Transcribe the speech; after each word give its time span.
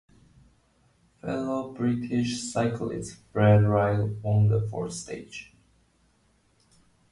Fellow 1.21 1.75
British 1.75 2.41
cyclist 2.51 3.17
Fred 3.31 3.63
Wright 3.65 3.99
won 4.23 4.47
the 4.47 4.67
fourth 4.67 4.93
stage. 4.93 5.53